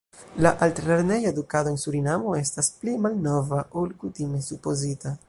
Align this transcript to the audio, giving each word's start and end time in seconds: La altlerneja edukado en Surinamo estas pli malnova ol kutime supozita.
La 0.43 0.51
altlerneja 0.67 1.33
edukado 1.33 1.73
en 1.73 1.77
Surinamo 1.83 2.35
estas 2.39 2.71
pli 2.81 2.97
malnova 3.07 3.63
ol 3.83 3.97
kutime 4.05 4.47
supozita. 4.51 5.19